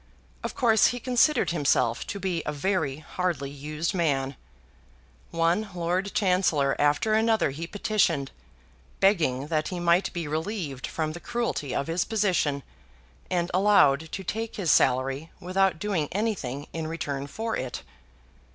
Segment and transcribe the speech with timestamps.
[0.43, 4.35] Of course he considered himself to be a very hardly used man.
[5.29, 8.31] One Lord Chancellor after another he petitioned,
[8.99, 12.63] begging that he might be relieved from the cruelty of his position,
[13.29, 17.83] and allowed to take his salary without doing anything in return for it.